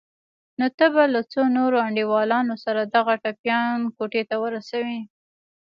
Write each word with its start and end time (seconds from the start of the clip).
نو 0.59 0.65
ته 0.77 0.85
به 0.93 1.03
له 1.13 1.21
څو 1.31 1.41
نورو 1.57 1.77
انډيوالانو 1.87 2.55
سره 2.65 2.81
دغه 2.95 3.13
ټپيان 3.23 3.77
کوټې 3.97 4.23
ته 4.29 4.35
ورسوې. 4.43 4.99